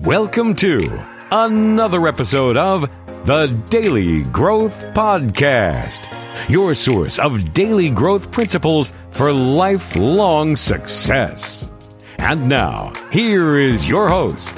[0.00, 2.90] Welcome to another episode of
[3.26, 6.08] the Daily Growth Podcast,
[6.48, 11.70] your source of daily growth principles for lifelong success.
[12.18, 14.56] And now, here is your host,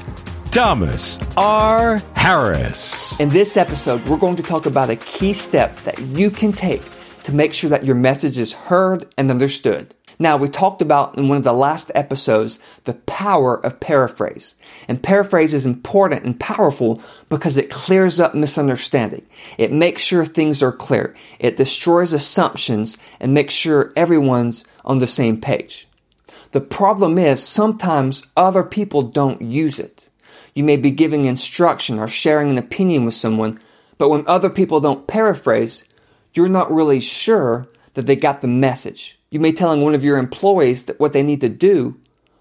[0.51, 2.01] Thomas R.
[2.15, 3.19] Harris.
[3.21, 6.83] In this episode, we're going to talk about a key step that you can take
[7.25, 9.95] to make sure that your message is heard and understood.
[10.23, 14.55] Now, we talked about in one of the last episodes the power of paraphrase.
[14.87, 19.27] And paraphrase is important and powerful because it clears up misunderstanding.
[19.59, 21.13] It makes sure things are clear.
[21.41, 25.89] It destroys assumptions and makes sure everyone's on the same page.
[26.53, 30.09] The problem is sometimes other people don't use it.
[30.55, 33.59] You may be giving instruction or sharing an opinion with someone,
[33.99, 35.83] but when other people don't paraphrase,
[36.33, 39.19] you're not really sure that they got the message.
[39.33, 41.99] You may telling one of your employees that what they need to do,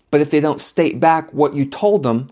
[0.09, 2.29] but if they don't state back what you told them,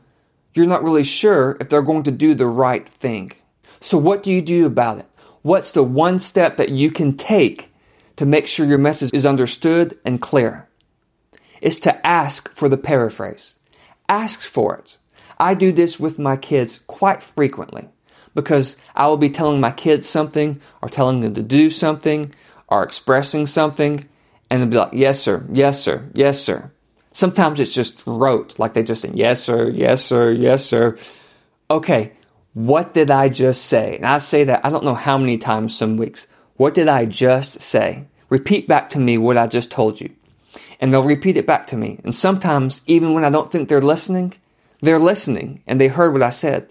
[0.54, 3.32] you're not really sure if they're going to do the right thing.
[3.80, 5.06] So what do you do about it?
[5.44, 7.72] What's the one step that you can take
[8.18, 10.68] to make sure your message is understood and clear?
[11.62, 13.60] It's to ask for the paraphrase.
[14.10, 14.98] Ask for it.
[15.40, 17.88] I do this with my kids quite frequently
[18.36, 22.34] because I will be telling my kids something or telling them to do something
[22.68, 24.06] or expressing something
[24.50, 26.72] and they'll be like, yes, sir, yes, sir, yes, sir.
[27.12, 30.98] Sometimes it's just rote, like they just say, yes, sir, yes, sir, yes, sir.
[31.70, 32.14] Okay,
[32.54, 33.96] what did I just say?
[33.98, 36.28] And I say that I don't know how many times some weeks.
[36.58, 38.08] What did I just say?
[38.30, 40.10] Repeat back to me what I just told you.
[40.80, 42.00] And they'll repeat it back to me.
[42.04, 44.34] And sometimes, even when I don't think they're listening,
[44.82, 46.70] they're listening and they heard what I said.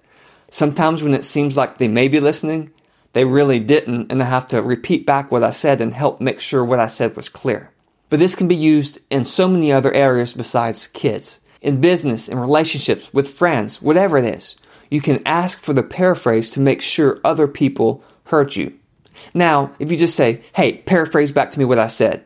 [0.50, 2.72] Sometimes when it seems like they may be listening,
[3.18, 6.38] they really didn't, and I have to repeat back what I said and help make
[6.38, 7.72] sure what I said was clear.
[8.10, 11.40] But this can be used in so many other areas besides kids.
[11.60, 14.54] In business, in relationships, with friends, whatever it is.
[14.88, 18.78] You can ask for the paraphrase to make sure other people heard you.
[19.34, 22.24] Now, if you just say, hey, paraphrase back to me what I said,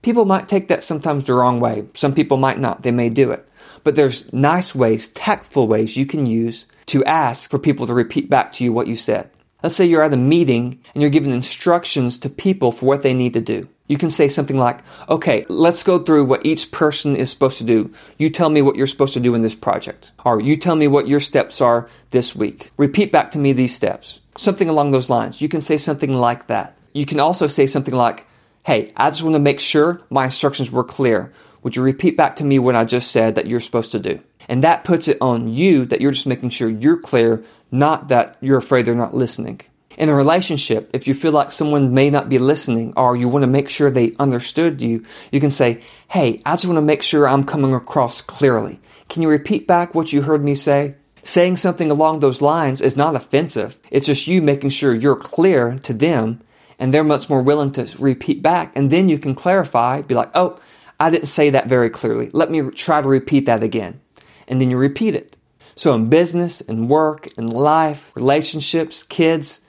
[0.00, 1.84] people might take that sometimes the wrong way.
[1.92, 2.82] Some people might not.
[2.82, 3.46] They may do it.
[3.82, 8.30] But there's nice ways, tactful ways you can use to ask for people to repeat
[8.30, 9.28] back to you what you said.
[9.64, 13.14] Let's say you're at a meeting and you're giving instructions to people for what they
[13.14, 13.66] need to do.
[13.86, 17.64] You can say something like, okay, let's go through what each person is supposed to
[17.64, 17.90] do.
[18.18, 20.12] You tell me what you're supposed to do in this project.
[20.22, 22.72] Or you tell me what your steps are this week.
[22.76, 24.20] Repeat back to me these steps.
[24.36, 25.40] Something along those lines.
[25.40, 26.76] You can say something like that.
[26.92, 28.26] You can also say something like,
[28.66, 31.32] hey, I just want to make sure my instructions were clear.
[31.62, 34.20] Would you repeat back to me what I just said that you're supposed to do?
[34.48, 38.36] And that puts it on you that you're just making sure you're clear, not that
[38.40, 39.60] you're afraid they're not listening.
[39.96, 43.44] In a relationship, if you feel like someone may not be listening or you want
[43.44, 47.02] to make sure they understood you, you can say, Hey, I just want to make
[47.02, 48.80] sure I'm coming across clearly.
[49.08, 50.96] Can you repeat back what you heard me say?
[51.22, 53.78] Saying something along those lines is not offensive.
[53.90, 56.40] It's just you making sure you're clear to them
[56.78, 58.76] and they're much more willing to repeat back.
[58.76, 60.58] And then you can clarify, be like, Oh,
[60.98, 62.30] I didn't say that very clearly.
[62.32, 64.00] Let me try to repeat that again
[64.48, 65.36] and then you repeat it.
[65.74, 69.60] So in business, in work, in life, relationships, kids,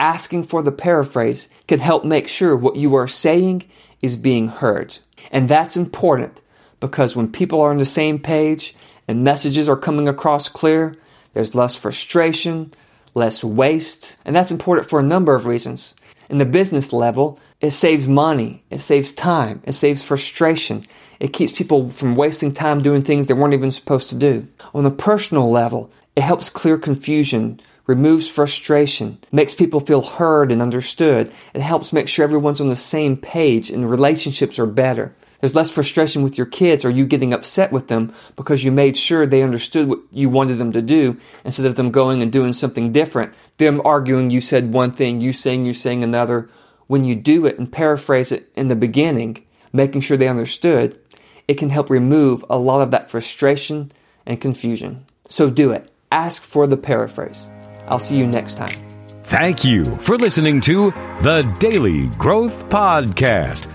[0.00, 3.64] asking for the paraphrase can help make sure what you are saying
[4.02, 4.98] is being heard.
[5.30, 6.42] And that's important
[6.80, 8.74] because when people are on the same page
[9.08, 10.96] and messages are coming across clear,
[11.32, 12.72] there's less frustration,
[13.14, 15.94] less waste, and that's important for a number of reasons.
[16.28, 20.82] In the business level, it saves money, it saves time, it saves frustration,
[21.20, 24.46] it keeps people from wasting time doing things they weren't even supposed to do.
[24.74, 30.62] On a personal level, it helps clear confusion, removes frustration, makes people feel heard and
[30.62, 31.30] understood.
[31.54, 35.14] It helps make sure everyone's on the same page and relationships are better.
[35.44, 38.96] There's less frustration with your kids or you getting upset with them because you made
[38.96, 42.54] sure they understood what you wanted them to do instead of them going and doing
[42.54, 43.34] something different.
[43.58, 46.48] Them arguing you said one thing, you saying you're saying another.
[46.86, 50.98] When you do it and paraphrase it in the beginning, making sure they understood,
[51.46, 53.92] it can help remove a lot of that frustration
[54.24, 55.04] and confusion.
[55.28, 55.90] So do it.
[56.10, 57.50] Ask for the paraphrase.
[57.86, 58.72] I'll see you next time.
[59.24, 60.90] Thank you for listening to
[61.20, 63.70] the Daily Growth Podcast.